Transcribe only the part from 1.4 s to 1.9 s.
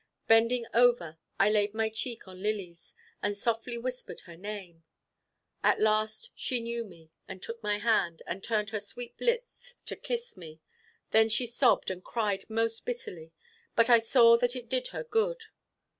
laid my